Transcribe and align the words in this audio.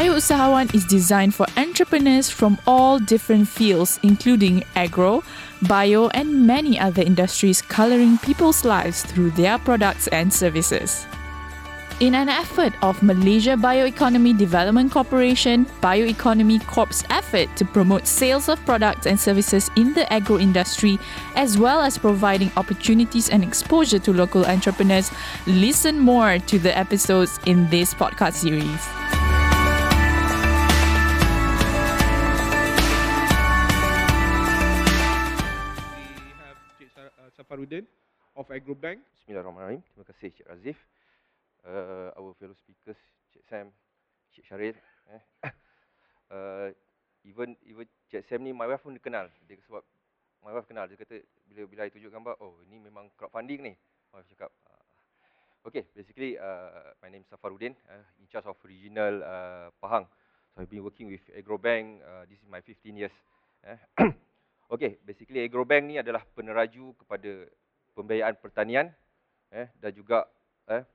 Bio 0.00 0.16
Usahawan 0.16 0.74
is 0.74 0.86
designed 0.86 1.34
for 1.34 1.44
entrepreneurs 1.58 2.30
from 2.30 2.56
all 2.66 2.98
different 2.98 3.46
fields, 3.46 4.00
including 4.02 4.64
agro, 4.74 5.22
bio, 5.68 6.08
and 6.16 6.46
many 6.46 6.80
other 6.80 7.02
industries 7.02 7.60
coloring 7.60 8.16
people's 8.16 8.64
lives 8.64 9.04
through 9.04 9.30
their 9.32 9.58
products 9.58 10.08
and 10.08 10.32
services. 10.32 11.04
In 12.00 12.14
an 12.14 12.30
effort 12.30 12.72
of 12.80 13.02
Malaysia 13.02 13.60
Bioeconomy 13.60 14.38
Development 14.38 14.90
Corporation, 14.90 15.66
Bioeconomy 15.82 16.66
Corp's 16.66 17.04
effort 17.10 17.54
to 17.56 17.66
promote 17.66 18.06
sales 18.06 18.48
of 18.48 18.56
products 18.64 19.04
and 19.04 19.20
services 19.20 19.68
in 19.76 19.92
the 19.92 20.10
agro 20.10 20.38
industry, 20.38 20.98
as 21.36 21.58
well 21.58 21.82
as 21.82 21.98
providing 21.98 22.50
opportunities 22.56 23.28
and 23.28 23.44
exposure 23.44 23.98
to 23.98 24.14
local 24.14 24.46
entrepreneurs, 24.46 25.12
listen 25.46 26.00
more 26.00 26.38
to 26.38 26.58
the 26.58 26.72
episodes 26.72 27.38
in 27.44 27.68
this 27.68 27.92
podcast 27.92 28.40
series. 28.40 29.19
Safarudin 37.60 37.84
of 38.40 38.48
Agrobank. 38.48 39.04
Bismillahirrahmanirrahim. 39.20 39.84
Terima 39.84 40.04
kasih 40.08 40.32
Cik 40.32 40.48
Razif. 40.48 40.80
Uh, 41.60 42.08
our 42.16 42.32
fellow 42.40 42.56
speakers, 42.56 42.96
Cik 43.36 43.44
Sam, 43.52 43.68
Cik 44.32 44.48
Syaril. 44.48 44.72
Eh. 45.12 45.22
uh, 46.32 46.68
even 47.28 47.52
even 47.68 47.84
Cik 48.08 48.24
Sam 48.24 48.40
ni 48.48 48.56
my 48.56 48.64
wife 48.64 48.80
pun 48.80 48.96
kenal. 48.96 49.28
Dia 49.44 49.60
sebab 49.68 49.84
my 50.40 50.56
wife 50.56 50.72
kenal. 50.72 50.88
Dia 50.88 50.96
kata 50.96 51.20
bila 51.52 51.68
bila 51.68 51.84
I 51.84 51.92
tunjuk 51.92 52.08
gambar, 52.08 52.40
oh 52.40 52.56
ini 52.64 52.80
memang 52.80 53.12
crowdfunding 53.12 53.60
ni. 53.60 53.76
My 54.08 54.24
wife 54.24 54.32
cakap. 54.32 54.48
Uh, 54.64 55.68
okay, 55.68 55.84
basically 55.92 56.40
uh, 56.40 56.96
my 57.04 57.12
name 57.12 57.20
is 57.20 57.28
Safarudin, 57.28 57.76
uh, 57.92 58.04
in 58.16 58.26
charge 58.32 58.48
of 58.48 58.56
regional 58.64 59.20
uh, 59.20 59.68
Pahang. 59.84 60.08
So 60.56 60.64
I've 60.64 60.72
been 60.72 60.80
working 60.80 61.12
with 61.12 61.28
Agrobank. 61.36 62.00
Uh, 62.00 62.24
this 62.24 62.40
is 62.40 62.48
my 62.48 62.64
15 62.64 63.04
years. 63.04 63.16
Eh. 63.68 64.16
okay, 64.70 64.96
basically 65.02 65.42
Agrobank 65.42 65.84
ni 65.90 65.98
adalah 65.98 66.22
peneraju 66.22 66.94
kepada 66.94 67.50
pembiayaan 67.92 68.38
pertanian 68.38 68.86
eh, 69.50 69.68
dan 69.76 69.92
juga 69.92 70.24
eh, 70.70 70.86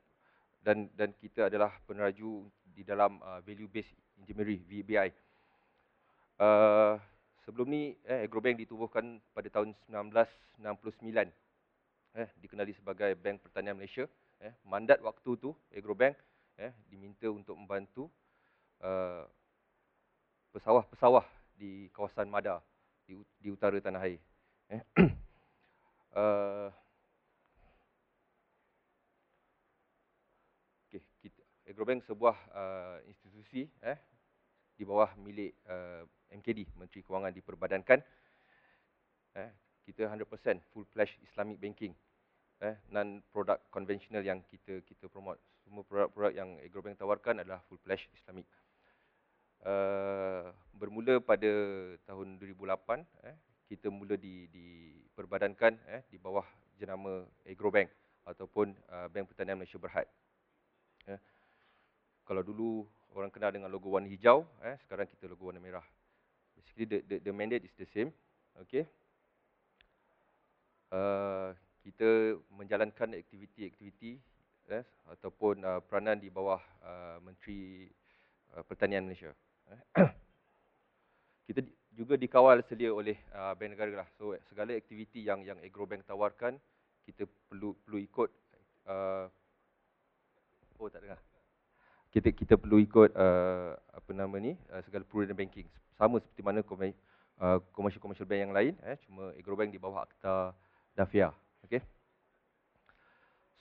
dan 0.64 0.90
dan 0.96 1.14
kita 1.20 1.52
adalah 1.52 1.76
peneraju 1.86 2.50
di 2.66 2.82
dalam 2.82 3.22
uh, 3.22 3.40
value 3.46 3.70
based 3.70 3.94
engineering 4.18 4.60
VBI. 4.66 5.14
Uh, 6.36 6.98
sebelum 7.46 7.70
ni 7.70 7.94
eh, 8.04 8.26
Agrobank 8.26 8.58
ditubuhkan 8.58 9.22
pada 9.32 9.48
tahun 9.54 9.78
1969. 9.88 11.30
Eh, 12.16 12.30
dikenali 12.40 12.74
sebagai 12.74 13.14
Bank 13.20 13.46
Pertanian 13.46 13.78
Malaysia. 13.78 14.10
Eh, 14.42 14.52
mandat 14.66 15.00
waktu 15.06 15.38
tu 15.38 15.54
Agrobank 15.70 16.18
eh, 16.58 16.74
diminta 16.92 17.28
untuk 17.32 17.56
membantu 17.56 18.12
uh, 18.84 19.24
pesawah-pesawah 20.52 21.24
di 21.56 21.88
kawasan 21.96 22.28
Mada 22.28 22.60
di, 23.06 23.14
di 23.40 23.50
utara 23.54 23.78
tanah 23.78 24.02
air. 24.02 24.20
Eh. 24.74 24.82
uh, 26.18 26.70
Okay, 30.86 31.02
kita, 31.22 31.42
Agrobank 31.68 32.06
sebuah 32.06 32.38
uh, 32.56 32.98
institusi 33.10 33.68
eh, 33.84 34.00
di 34.76 34.84
bawah 34.88 35.12
milik 35.20 35.56
uh, 35.68 36.08
MKD, 36.32 36.72
Menteri 36.80 37.04
Kewangan 37.04 37.36
diperbadankan. 37.36 38.00
Eh, 39.36 39.52
kita 39.84 40.08
100% 40.08 40.24
full 40.72 40.88
flash 40.88 41.20
Islamic 41.22 41.60
banking. 41.60 41.92
Eh, 42.64 42.76
non 42.96 43.20
produk 43.28 43.60
konvensional 43.68 44.24
yang 44.24 44.40
kita 44.48 44.80
kita 44.88 45.12
promote. 45.12 45.44
Semua 45.68 45.84
produk-produk 45.84 46.32
yang 46.32 46.56
Agrobank 46.64 46.96
tawarkan 46.96 47.44
adalah 47.44 47.60
full 47.68 47.82
flash 47.84 48.08
Islamic. 48.16 48.48
Uh, 49.64 50.52
bermula 50.76 51.18
pada 51.24 51.50
tahun 52.06 52.38
2008 52.38 53.02
eh, 53.26 53.38
kita 53.72 53.88
mula 53.90 54.14
di 54.20 54.46
diperbadankan 54.52 55.74
eh, 55.90 56.02
di 56.12 56.20
bawah 56.20 56.46
jenama 56.76 57.24
Agrobank 57.48 57.90
ataupun 58.28 58.76
uh, 58.92 59.08
Bank 59.10 59.32
Pertanian 59.32 59.58
Malaysia 59.58 59.80
Berhad. 59.80 60.10
Eh, 61.08 61.20
kalau 62.26 62.42
dulu 62.42 62.84
orang 63.14 63.30
kenal 63.30 63.54
dengan 63.54 63.70
logo 63.70 63.94
warna 63.94 64.10
hijau, 64.10 64.44
eh, 64.66 64.76
sekarang 64.84 65.08
kita 65.08 65.30
logo 65.30 65.48
warna 65.48 65.62
merah. 65.62 65.86
Basically 66.58 66.90
the, 66.90 67.00
the, 67.06 67.16
the 67.22 67.34
mandate 67.34 67.64
is 67.64 67.74
the 67.78 67.88
same. 67.88 68.10
Okay. 68.66 68.84
Uh, 70.90 71.52
kita 71.86 72.40
menjalankan 72.50 73.14
aktiviti-aktiviti 73.14 74.18
eh, 74.74 74.84
ataupun 75.12 75.62
uh, 75.62 75.80
peranan 75.86 76.18
di 76.18 76.34
bawah 76.34 76.62
uh, 76.82 77.18
Menteri 77.22 77.86
Pertanian 78.64 79.04
Malaysia. 79.04 79.36
Kita 81.48 81.60
juga 81.96 82.20
dikawal 82.20 82.60
selia 82.68 82.92
oleh 82.92 83.16
uh, 83.32 83.56
bank 83.56 83.72
negara 83.72 84.04
lah. 84.04 84.08
So 84.20 84.36
segala 84.52 84.76
aktiviti 84.76 85.24
yang 85.24 85.42
yang 85.48 85.58
Agrobank 85.64 86.04
tawarkan 86.04 86.60
kita 87.08 87.24
perlu 87.48 87.72
perlu 87.86 87.98
ikut 88.04 88.30
uh, 88.92 89.26
oh 90.82 90.90
tak 90.92 91.08
dengar. 91.08 91.20
Kita 92.12 92.30
kita 92.36 92.54
perlu 92.60 92.84
ikut 92.84 93.16
uh, 93.16 93.80
apa 93.96 94.12
nama 94.12 94.36
ni 94.40 94.60
uh, 94.72 94.82
segala 94.84 95.08
prudent 95.08 95.36
banking 95.36 95.68
sama 95.96 96.20
seperti 96.20 96.44
mana 96.44 96.60
komen- 96.60 96.98
uh, 97.40 97.64
commercial 97.72 98.04
commercial 98.04 98.28
bank 98.28 98.42
yang 98.44 98.56
lain 98.56 98.74
eh 98.84 99.00
cuma 99.08 99.32
Agrobank 99.40 99.72
di 99.72 99.80
bawah 99.80 100.04
Akta 100.04 100.52
Dafia. 100.92 101.32
Okey. 101.64 101.80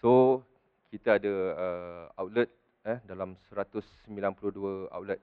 So 0.02 0.42
kita 0.90 1.22
ada 1.22 1.34
uh, 1.54 2.04
outlet 2.18 2.50
eh 2.84 2.98
dalam 3.08 3.32
192 3.48 4.92
outlet. 4.92 5.20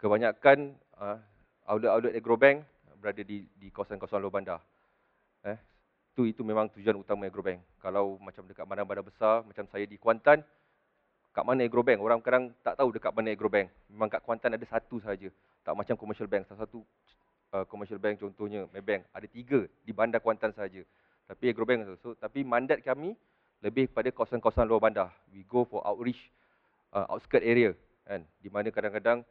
Kebanyakan 0.00 0.72
uh, 0.96 1.20
outlet-outlet 1.68 2.16
Agrobank 2.16 2.64
berada 2.96 3.20
di 3.20 3.44
di 3.56 3.68
kawasan-kawasan 3.68 4.20
luar 4.20 4.32
bandar. 4.32 4.60
Eh 5.44 5.60
tu 6.16 6.24
itu 6.24 6.40
memang 6.40 6.72
tujuan 6.72 6.96
utama 6.96 7.28
Agrobank. 7.28 7.60
Kalau 7.78 8.16
macam 8.16 8.44
dekat 8.48 8.64
bandar-bandar 8.64 9.04
besar 9.04 9.44
macam 9.44 9.64
saya 9.68 9.84
di 9.84 10.00
Kuantan 10.00 10.40
kat 11.30 11.44
mana 11.46 11.62
Agrobank? 11.62 12.00
Orang 12.02 12.20
kadang 12.24 12.50
tak 12.64 12.80
tahu 12.80 12.90
dekat 12.96 13.12
mana 13.14 13.30
Agrobank. 13.30 13.68
Memang 13.92 14.08
kat 14.08 14.20
Kuantan 14.24 14.56
ada 14.56 14.66
satu 14.66 14.98
saja. 15.04 15.28
Tak 15.62 15.76
macam 15.76 15.94
commercial 16.00 16.26
bank. 16.26 16.48
Salah 16.48 16.66
satu 16.66 16.82
uh, 17.54 17.64
commercial 17.68 18.00
bank 18.02 18.18
contohnya 18.18 18.66
Maybank 18.72 19.06
ada 19.14 19.26
tiga 19.28 19.68
di 19.84 19.92
bandar 19.92 20.18
Kuantan 20.24 20.56
saja. 20.56 20.82
Tapi 21.30 21.44
Agrobank. 21.52 21.86
So, 22.02 22.18
tapi 22.18 22.42
mandat 22.42 22.82
kami 22.82 23.14
lebih 23.60 23.92
pada 23.92 24.08
kawasan-kawasan 24.08 24.64
luar 24.64 24.80
bandar. 24.80 25.08
We 25.32 25.44
go 25.44 25.68
for 25.68 25.84
outreach 25.84 26.20
uh, 26.92 27.06
outskirt 27.12 27.44
area 27.44 27.76
kan 28.04 28.26
di 28.42 28.48
mana 28.50 28.72
kadang-kadang 28.74 29.22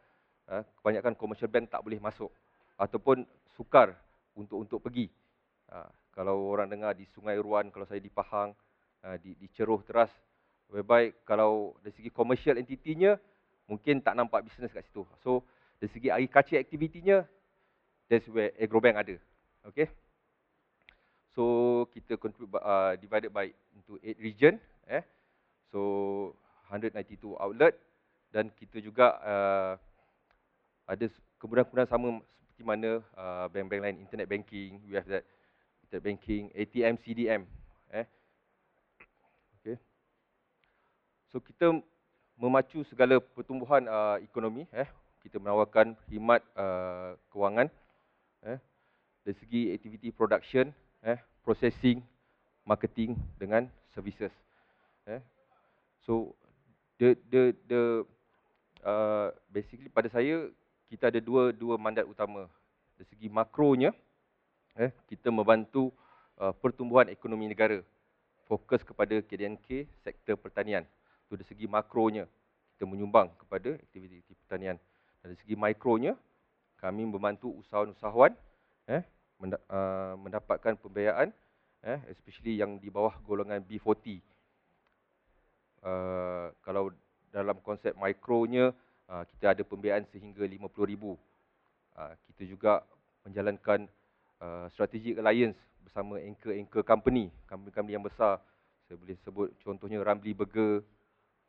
uh, 0.47 0.63
kebanyakan 0.79 1.17
commercial 1.17 1.51
bank 1.51 1.67
tak 1.67 1.83
boleh 1.83 1.99
masuk 1.99 2.31
ataupun 2.79 3.27
sukar 3.57 3.91
untuk 4.37 4.63
untuk 4.63 4.79
pergi. 4.79 5.11
Uh, 5.69 5.89
kalau 6.15 6.49
orang 6.49 6.71
dengar 6.71 6.95
di 6.95 7.05
Sungai 7.11 7.37
Ruan, 7.37 7.69
kalau 7.69 7.85
saya 7.85 8.01
di 8.01 8.09
Pahang, 8.09 8.55
uh, 9.03 9.17
di 9.19 9.35
di 9.35 9.47
Ceroh 9.51 9.83
Teras, 9.83 10.09
whereby 10.71 11.11
kalau 11.27 11.75
dari 11.83 11.93
segi 11.97 12.09
commercial 12.13 12.55
entity-nya 12.55 13.19
mungkin 13.69 14.01
tak 14.01 14.17
nampak 14.17 14.45
bisnes 14.45 14.73
kat 14.73 14.85
situ. 14.87 15.05
So 15.21 15.45
dari 15.77 15.89
segi 15.91 16.09
agriculture 16.09 16.61
activity-nya 16.61 17.17
that's 18.09 18.25
where 18.31 18.53
Agrobank 18.57 18.97
ada. 18.97 19.15
Okay. 19.69 19.89
So 21.37 21.85
kita 21.93 22.17
contribute 22.17 22.57
uh, 22.59 22.97
divided 22.97 23.29
by 23.29 23.53
into 23.77 24.01
8 24.01 24.17
region 24.17 24.57
eh. 24.89 25.05
So 25.69 26.33
192 26.69 27.37
outlet 27.37 27.77
dan 28.29 28.49
kita 28.53 28.81
juga 28.81 29.17
uh, 29.21 29.73
ada 30.89 31.05
kemudahan-kemudahan 31.41 31.89
sama 31.89 32.21
seperti 32.37 32.61
mana 32.65 33.01
uh, 33.13 33.45
bank-bank 33.49 33.81
lain 33.81 33.97
internet 34.01 34.27
banking, 34.29 34.81
we 34.85 34.97
have 34.97 35.05
that 35.09 35.25
internet 35.85 36.03
banking, 36.05 36.43
ATM, 36.53 36.97
CDM 37.01 37.41
eh. 37.93 38.05
Okay. 39.61 39.77
So 41.29 41.37
kita 41.37 41.77
memacu 42.37 42.81
segala 42.89 43.21
pertumbuhan 43.21 43.85
uh, 43.85 44.17
ekonomi 44.21 44.65
eh. 44.73 44.89
Kita 45.19 45.35
menawarkan 45.37 45.99
khidmat 46.07 46.41
uh, 46.55 47.13
kewangan 47.29 47.67
eh 48.39 48.59
dari 49.23 49.35
segi 49.45 49.61
aktiviti 49.75 50.09
production 50.15 50.71
eh 51.03 51.19
processing 51.45 52.03
marketing 52.67 53.15
dengan 53.39 53.65
services 53.95 54.31
eh. 55.07 55.21
So 56.03 56.35
the 56.99 57.15
the 57.31 57.55
the 57.65 57.81
uh, 58.83 59.31
basically 59.49 59.87
pada 59.89 60.11
saya 60.11 60.51
kita 60.91 61.09
ada 61.09 61.19
dua 61.21 61.55
dua 61.55 61.79
mandat 61.79 62.05
utama. 62.05 62.49
Dari 62.99 63.07
segi 63.15 63.27
makronya 63.31 63.95
eh 64.75 64.91
kita 65.07 65.31
membantu 65.31 65.91
uh, 66.37 66.51
pertumbuhan 66.51 67.07
ekonomi 67.09 67.47
negara. 67.47 67.79
Fokus 68.49 68.81
kepada 68.81 69.13
KDNK 69.21 69.85
sektor 70.01 70.33
pertanian. 70.33 70.81
Tu 71.29 71.37
dari 71.37 71.45
segi 71.45 71.65
makronya 71.69 72.25
kita 72.73 72.89
menyumbang 72.89 73.29
kepada 73.37 73.77
aktiviti 73.77 74.25
pertanian. 74.47 74.79
Dari 75.21 75.35
segi 75.37 75.53
mikronya 75.53 76.15
kami 76.79 77.03
membantu 77.03 77.51
usahawan-usahawan 77.59 78.31
eh 78.87 79.03
mendapatkan 80.19 80.75
pembiayaan 80.75 81.31
eh 81.79 81.99
especially 82.11 82.59
yang 82.59 82.75
di 82.75 82.91
bawah 82.91 83.15
golongan 83.23 83.63
B40. 83.63 84.19
Uh, 85.79 86.51
kalau 86.59 86.91
dalam 87.31 87.55
konsep 87.63 87.95
mikronya 87.95 88.75
uh, 89.07 89.23
kita 89.23 89.55
ada 89.55 89.63
pembiayaan 89.63 90.03
sehingga 90.11 90.43
RM50,000. 90.43 91.03
Uh, 91.95 92.13
kita 92.27 92.43
juga 92.43 92.83
menjalankan 93.23 93.87
uh, 94.43 94.67
strategic 94.75 95.19
alliance 95.23 95.55
bersama 95.79 96.19
anchor-anchor 96.19 96.83
company, 96.83 97.31
company-company 97.47 97.95
yang 97.95 98.05
besar. 98.05 98.43
Saya 98.85 98.99
boleh 98.99 99.17
sebut 99.23 99.49
contohnya 99.63 100.01
Ramli 100.01 100.33
Burger, 100.33 100.81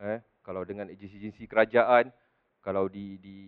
eh, 0.00 0.20
kalau 0.44 0.62
dengan 0.64 0.88
agensi-agensi 0.92 1.48
kerajaan, 1.48 2.12
kalau 2.60 2.86
di 2.86 3.16
di 3.18 3.38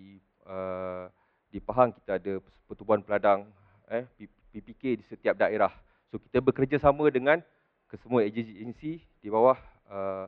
uh, 0.48 1.06
di 1.52 1.60
Pahang 1.60 1.92
kita 1.92 2.16
ada 2.16 2.40
pertubuhan 2.64 3.04
peladang 3.04 3.44
eh 3.92 4.08
PPK 4.52 5.00
di 5.00 5.04
setiap 5.04 5.36
daerah. 5.36 5.72
So 6.08 6.16
kita 6.16 6.40
bekerjasama 6.40 7.08
dengan 7.12 7.44
kesemua 7.88 8.24
agensi 8.24 9.04
di 9.20 9.28
bawah 9.28 9.56
uh, 9.92 10.24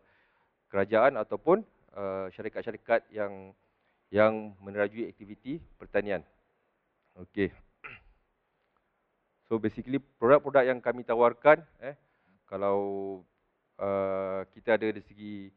kerajaan 0.68 1.16
ataupun 1.16 1.64
uh, 1.96 2.28
syarikat-syarikat 2.32 3.08
yang 3.08 3.56
yang 4.12 4.52
menerajui 4.60 5.08
aktiviti 5.08 5.60
pertanian. 5.80 6.20
Okey. 7.16 7.48
So 9.48 9.56
basically 9.60 10.00
produk-produk 10.00 10.64
yang 10.68 10.80
kami 10.80 11.04
tawarkan 11.04 11.64
eh 11.80 11.96
kalau 12.48 12.78
uh, 13.80 14.44
kita 14.52 14.76
ada 14.76 14.92
dari 14.92 15.04
segi 15.04 15.48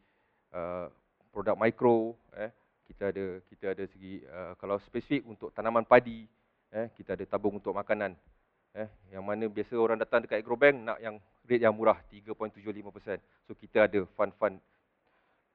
uh, 0.56 0.92
produk 1.32 1.56
mikro 1.60 2.16
eh 2.36 2.52
kita 2.88 3.12
ada 3.12 3.26
kita 3.52 3.66
ada 3.76 3.84
segi 3.88 4.24
uh, 4.28 4.56
kalau 4.60 4.80
spesifik 4.80 5.28
untuk 5.28 5.52
tanaman 5.52 5.84
padi 5.84 6.28
eh 6.74 6.88
kita 6.96 7.16
ada 7.16 7.24
tabung 7.24 7.60
untuk 7.60 7.72
makanan 7.72 8.16
eh 8.76 8.90
yang 9.12 9.24
mana 9.24 9.48
biasa 9.48 9.74
orang 9.80 9.98
datang 9.98 10.24
dekat 10.24 10.44
agrobank 10.44 10.76
nak 10.76 11.00
yang 11.00 11.16
rate 11.48 11.64
yang 11.64 11.72
murah 11.72 11.98
3.75%. 12.12 13.48
So 13.48 13.56
kita 13.56 13.88
ada 13.88 14.04
fund-fund 14.20 14.60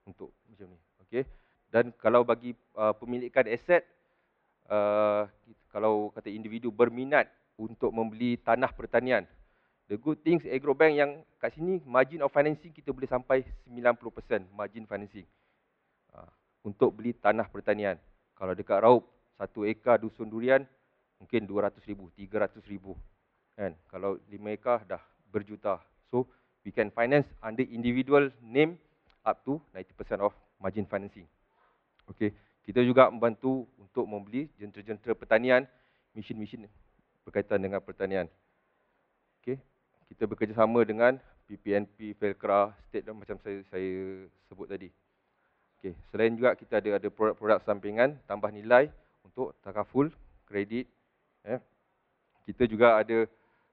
untuk 0.09 0.33
macam 0.49 0.73
ni. 0.73 0.79
Okey. 1.05 1.23
Dan 1.69 1.93
kalau 2.01 2.25
bagi 2.25 2.57
uh, 2.77 2.97
pemilikan 2.97 3.45
aset 3.45 3.85
uh, 4.73 5.29
kalau 5.69 6.09
kata 6.17 6.33
individu 6.33 6.73
berminat 6.73 7.29
untuk 7.61 7.93
membeli 7.93 8.41
tanah 8.41 8.73
pertanian 8.73 9.29
The 9.91 10.01
good 10.01 10.25
things 10.25 10.49
agrobank 10.49 10.97
yang 10.97 11.21
kat 11.37 11.53
sini 11.53 11.83
margin 11.85 12.25
of 12.25 12.33
financing 12.33 12.73
kita 12.73 12.95
boleh 12.97 13.11
sampai 13.11 13.45
90% 13.69 14.49
margin 14.57 14.89
financing 14.89 15.29
untuk 16.63 16.95
beli 16.95 17.13
tanah 17.15 17.47
pertanian. 17.51 17.99
Kalau 18.39 18.55
dekat 18.55 18.79
Raup, 18.83 19.07
satu 19.39 19.67
ekar 19.67 19.99
dusun 19.99 20.31
durian, 20.31 20.63
mungkin 21.23 21.47
200 21.47 21.79
ribu, 21.87 22.11
300 22.19 22.59
ribu. 22.67 22.99
Kan? 23.55 23.79
Kalau 23.87 24.19
lima 24.27 24.51
ekar, 24.51 24.83
dah 24.83 24.99
berjuta. 25.31 25.79
So, 26.11 26.27
we 26.67 26.75
can 26.75 26.91
finance 26.91 27.31
under 27.39 27.63
individual 27.63 28.35
name 28.43 28.75
up 29.23 29.47
to 29.47 29.63
90% 29.71 30.19
of 30.19 30.35
margin 30.59 30.85
financing. 30.91 31.31
Okay. 32.11 32.35
Kita 32.63 32.83
juga 32.83 33.11
membantu 33.11 33.67
untuk 33.75 34.07
membeli 34.07 34.47
jentera-jentera 34.55 35.19
pertanian, 35.19 35.67
mesin-mesin 36.15 36.67
berkaitan 37.27 37.59
dengan 37.59 37.83
pertanian. 37.83 38.27
Okay. 39.43 39.59
Kita 40.11 40.27
bekerjasama 40.31 40.83
dengan 40.87 41.19
PPNP, 41.51 42.15
Felcra, 42.19 42.71
State 42.87 43.11
macam 43.11 43.39
saya, 43.43 43.63
saya 43.67 44.27
sebut 44.47 44.71
tadi. 44.71 44.89
Okey, 45.83 45.99
selain 46.15 46.39
juga 46.39 46.55
kita 46.55 46.79
ada 46.79 47.03
ada 47.03 47.09
produk-produk 47.11 47.59
sampingan 47.67 48.15
tambah 48.31 48.55
nilai 48.55 48.87
untuk 49.27 49.51
takaful 49.67 50.15
kredit 50.47 50.87
eh. 51.47 51.61
Kita 52.47 52.67
juga 52.67 52.99
ada 52.99 53.27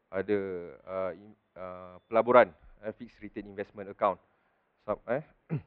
ada 0.09 0.37
uh, 0.85 1.11
uh, 1.57 1.95
pelaburan 2.09 2.49
eh, 2.85 2.93
fixed 2.97 3.21
return 3.21 3.49
investment 3.49 3.89
account. 3.89 4.17
So, 4.85 4.97
eh 5.09 5.21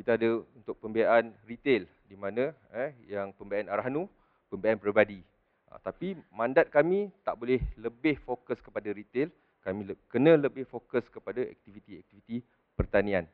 kita 0.00 0.16
ada 0.16 0.40
untuk 0.56 0.76
pembiayaan 0.80 1.32
retail 1.48 1.84
di 2.08 2.16
mana 2.16 2.52
eh 2.72 2.92
yang 3.08 3.32
pembiayaan 3.36 3.72
arahnu, 3.72 4.08
pembiayaan 4.52 4.80
peribadi. 4.80 5.20
Uh, 5.68 5.80
tapi 5.84 6.16
mandat 6.32 6.72
kami 6.72 7.12
tak 7.24 7.36
boleh 7.36 7.60
lebih 7.76 8.16
fokus 8.24 8.60
kepada 8.64 8.88
retail, 8.92 9.28
kami 9.60 9.92
le- 9.92 10.00
kena 10.08 10.36
lebih 10.36 10.64
fokus 10.64 11.04
kepada 11.12 11.44
aktiviti-aktiviti 11.44 12.40
pertanian 12.78 13.28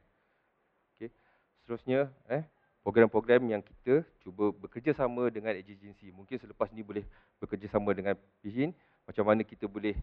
seterusnya 1.64 2.12
eh 2.28 2.44
program-program 2.84 3.48
yang 3.48 3.62
kita 3.64 4.04
cuba 4.20 4.52
bekerjasama 4.52 5.32
dengan 5.32 5.56
agensi. 5.56 6.12
Mungkin 6.12 6.36
selepas 6.36 6.68
ni 6.68 6.84
boleh 6.84 7.02
bekerjasama 7.40 7.96
dengan 7.96 8.12
Fishin 8.44 8.76
macam 9.08 9.24
mana 9.24 9.40
kita 9.40 9.64
boleh 9.64 9.96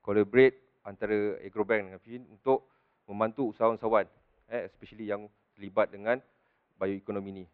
collaborate 0.00 0.54
antara 0.86 1.34
Agrobank 1.42 1.90
dengan 1.90 2.00
Fishin 2.00 2.22
untuk 2.30 2.70
membantu 3.10 3.50
usahawan-usahawan 3.50 4.06
eh 4.48 4.70
especially 4.70 5.10
yang 5.10 5.26
terlibat 5.58 5.90
dengan 5.90 6.22
bioekonomi 6.78 7.42
ni. 7.42 7.44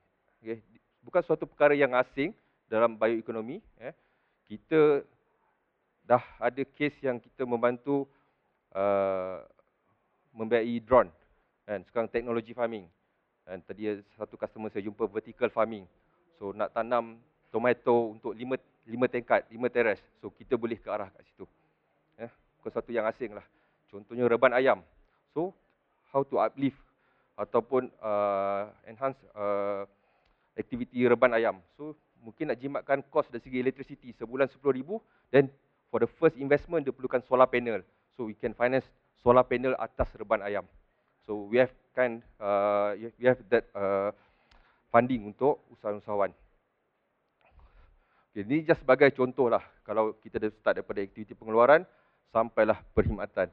Okay. 0.44 0.60
Bukan 1.00 1.22
suatu 1.24 1.48
perkara 1.48 1.72
yang 1.72 1.96
asing 1.96 2.36
dalam 2.68 3.00
bioekonomi 3.00 3.64
eh 3.80 3.96
kita 4.44 5.00
dah 6.04 6.20
ada 6.36 6.60
kes 6.76 6.92
yang 7.00 7.16
kita 7.16 7.48
membantu 7.48 8.04
uh, 8.76 9.40
membiayai 10.36 10.76
drone 10.84 11.08
kan 11.64 11.80
sekarang 11.88 12.12
teknologi 12.12 12.52
farming 12.52 12.84
dan 13.44 13.60
tadi 13.60 14.00
satu 14.16 14.40
customer 14.40 14.72
saya 14.72 14.88
jumpa 14.88 15.04
vertical 15.04 15.52
farming. 15.52 15.84
So 16.40 16.56
nak 16.56 16.72
tanam 16.72 17.20
tomato 17.52 18.16
untuk 18.16 18.32
lima 18.32 18.56
lima 18.88 19.06
tingkat, 19.06 19.44
lima 19.52 19.68
teres. 19.68 20.00
So 20.18 20.32
kita 20.32 20.56
boleh 20.56 20.80
ke 20.80 20.88
arah 20.88 21.12
kat 21.12 21.22
situ. 21.28 21.44
Ya, 22.16 22.32
bukan 22.60 22.72
satu 22.72 22.90
yang 22.90 23.04
asing 23.04 23.36
lah. 23.36 23.44
Contohnya 23.92 24.24
reban 24.26 24.52
ayam. 24.56 24.80
So 25.36 25.52
how 26.10 26.24
to 26.24 26.40
uplift 26.40 26.80
ataupun 27.36 27.90
uh, 28.00 28.70
enhance 28.88 29.20
uh, 29.36 29.84
aktiviti 30.56 31.04
reban 31.04 31.36
ayam. 31.36 31.60
So 31.76 31.92
mungkin 32.24 32.48
nak 32.48 32.58
jimatkan 32.58 33.04
kos 33.12 33.28
dari 33.28 33.44
segi 33.44 33.60
electricity 33.60 34.16
sebulan 34.16 34.48
RM10,000 34.48 34.88
then 35.28 35.44
for 35.92 36.00
the 36.00 36.08
first 36.16 36.40
investment 36.40 36.88
dia 36.88 36.94
perlukan 36.96 37.20
solar 37.28 37.46
panel. 37.46 37.84
So 38.16 38.30
we 38.30 38.34
can 38.34 38.56
finance 38.56 38.88
solar 39.20 39.44
panel 39.44 39.76
atas 39.76 40.08
reban 40.16 40.40
ayam. 40.40 40.64
So 41.24 41.48
we 41.48 41.60
have 41.60 41.72
kan 41.96 42.20
uh, 42.36 42.92
we 43.16 43.24
have 43.24 43.40
that 43.48 43.64
uh, 43.72 44.12
funding 44.92 45.32
untuk 45.32 45.64
usahawan-usahawan. 45.72 46.30
Okay, 48.34 48.42
ini 48.44 48.66
just 48.66 48.82
sebagai 48.82 49.14
contoh 49.14 49.46
lah 49.46 49.62
kalau 49.86 50.18
kita 50.18 50.42
dah 50.42 50.50
start 50.50 50.82
daripada 50.82 51.00
aktiviti 51.00 51.38
pengeluaran 51.38 51.86
sampailah 52.34 52.82
perkhidmatan. 52.90 53.46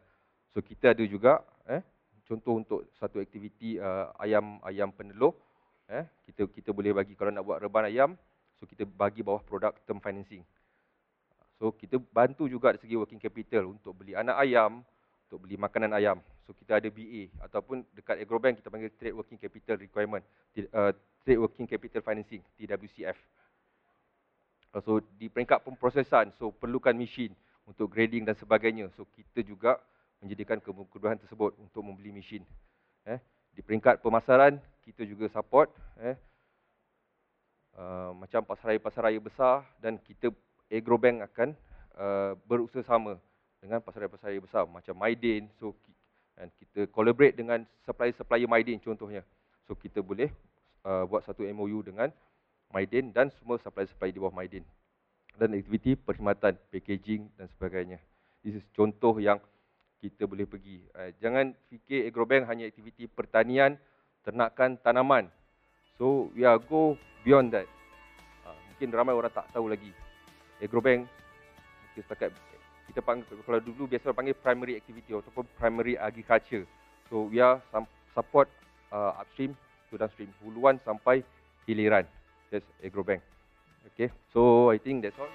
So 0.51 0.59
kita 0.59 0.97
ada 0.97 1.05
juga 1.05 1.45
eh, 1.69 1.85
contoh 2.25 2.57
untuk 2.57 2.79
satu 2.97 3.21
aktiviti 3.21 3.77
uh, 3.77 4.11
ayam 4.17 4.57
ayam 4.65 4.89
penelur. 4.89 5.37
Eh, 5.85 6.03
kita 6.27 6.49
kita 6.49 6.69
boleh 6.73 6.97
bagi 6.97 7.13
kalau 7.13 7.29
nak 7.29 7.43
buat 7.45 7.59
reban 7.61 7.87
ayam, 7.87 8.09
so 8.57 8.65
kita 8.65 8.87
bagi 8.87 9.21
bawah 9.21 9.43
produk 9.43 9.75
term 9.85 10.01
financing. 10.01 10.41
So 11.61 11.69
kita 11.75 12.01
bantu 12.01 12.49
juga 12.49 12.73
dari 12.73 12.81
segi 12.81 12.97
working 12.97 13.21
capital 13.21 13.69
untuk 13.69 13.93
beli 13.93 14.17
anak 14.17 14.33
ayam, 14.39 14.81
untuk 15.31 15.47
beli 15.47 15.55
makanan 15.55 15.95
ayam. 15.95 16.19
So 16.43 16.51
kita 16.51 16.83
ada 16.83 16.91
BA 16.91 17.31
ataupun 17.39 17.87
dekat 17.95 18.19
Agrobank 18.19 18.59
kita 18.59 18.67
panggil 18.67 18.91
Trade 18.99 19.15
Working 19.15 19.39
Capital 19.39 19.79
Requirement, 19.79 20.27
uh, 20.75 20.91
Trade 21.23 21.39
Working 21.39 21.71
Capital 21.71 22.03
Financing, 22.03 22.43
TWCF. 22.59 23.15
Uh, 24.75 24.81
so 24.83 24.99
di 25.15 25.31
peringkat 25.31 25.63
pemprosesan, 25.63 26.35
so 26.35 26.51
perlukan 26.51 26.91
mesin 26.91 27.31
untuk 27.63 27.87
grading 27.87 28.27
dan 28.27 28.35
sebagainya. 28.35 28.91
So 28.99 29.07
kita 29.07 29.39
juga 29.39 29.79
menjadikan 30.19 30.59
kemudahan 30.59 31.15
tersebut 31.15 31.55
untuk 31.63 31.79
membeli 31.79 32.11
mesin. 32.11 32.43
Eh, 33.07 33.23
di 33.55 33.63
peringkat 33.63 34.03
pemasaran, 34.03 34.59
kita 34.83 35.07
juga 35.07 35.31
support 35.31 35.71
eh, 36.03 36.19
uh, 37.79 38.11
macam 38.19 38.43
pasaraya-pasaraya 38.43 39.17
besar 39.23 39.63
dan 39.79 39.95
kita 39.95 40.27
Agrobank 40.67 41.23
akan 41.23 41.55
uh, 41.95 42.35
berusaha 42.43 42.83
sama 42.83 43.15
dengan 43.61 43.79
pasaraya-pasaraya 43.79 44.41
besar 44.41 44.65
macam 44.65 44.97
Maidin. 44.97 45.45
So 45.61 45.77
and 46.41 46.49
kita 46.57 46.89
collaborate 46.89 47.37
dengan 47.37 47.61
supplier-supplier 47.85 48.49
Maidin 48.49 48.81
contohnya. 48.81 49.21
So 49.69 49.77
kita 49.77 50.01
boleh 50.01 50.33
uh, 50.81 51.05
buat 51.05 51.21
satu 51.21 51.45
MOU 51.45 51.85
dengan 51.85 52.09
Maidin 52.73 53.13
dan 53.13 53.29
semua 53.37 53.61
supplier-supplier 53.61 54.11
di 54.11 54.19
bawah 54.19 54.33
Maidin. 54.33 54.65
Dan 55.37 55.53
aktiviti 55.55 55.95
perkhidmatan, 55.95 56.57
packaging 56.73 57.29
dan 57.37 57.47
sebagainya. 57.55 58.01
This 58.41 58.57
is 58.57 58.65
contoh 58.73 59.15
yang 59.21 59.37
kita 60.01 60.25
boleh 60.25 60.49
pergi. 60.49 60.81
Uh, 60.97 61.13
jangan 61.21 61.53
fikir 61.69 62.09
Agrobank 62.09 62.49
hanya 62.49 62.65
aktiviti 62.65 63.05
pertanian, 63.05 63.77
ternakan, 64.25 64.81
tanaman. 64.81 65.29
So 66.01 66.33
we 66.33 66.41
are 66.41 66.57
go 66.57 66.97
beyond 67.21 67.53
that. 67.53 67.69
Uh, 68.41 68.57
mungkin 68.73 68.89
ramai 68.89 69.13
orang 69.13 69.29
tak 69.29 69.45
tahu 69.53 69.69
lagi. 69.69 69.93
Agrobank 70.57 71.05
kita 71.93 72.01
setakat 72.09 72.33
kita 72.91 72.99
panggil 72.99 73.23
kalau 73.47 73.63
dulu 73.63 73.87
biasa 73.87 74.11
panggil 74.11 74.35
primary 74.43 74.75
activity 74.75 75.15
ataupun 75.15 75.47
primary 75.55 75.95
agriculture. 75.95 76.67
So 77.07 77.31
we 77.31 77.39
are 77.39 77.63
support 78.11 78.51
uh, 78.91 79.15
upstream 79.15 79.55
to 79.91 79.95
downstream 79.95 80.31
huluan 80.43 80.79
sampai 80.83 81.23
hiliran. 81.63 82.03
That's 82.51 82.67
agrobank. 82.83 83.23
Okay. 83.95 84.11
So 84.35 84.71
I 84.71 84.77
think 84.77 85.07
that's 85.07 85.15
all. 85.15 85.31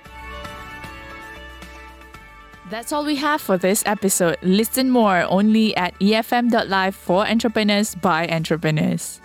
That's 2.69 2.91
all 2.93 3.07
we 3.07 3.17
have 3.17 3.41
for 3.41 3.57
this 3.57 3.87
episode. 3.87 4.37
Listen 4.43 4.91
more 4.91 5.23
only 5.31 5.77
at 5.77 5.95
efm.live 6.03 6.97
for 6.99 7.23
entrepreneurs 7.23 7.95
by 7.95 8.27
entrepreneurs. 8.27 9.23